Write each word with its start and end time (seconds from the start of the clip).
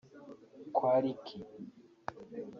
kwa 0.75 0.93
Licky 1.03 1.37